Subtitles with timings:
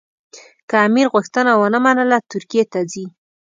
[0.69, 3.05] که امیر غوښتنه ونه منله ترکیې ته ځي.